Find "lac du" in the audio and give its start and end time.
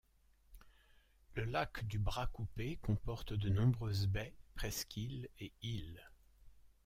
1.43-1.99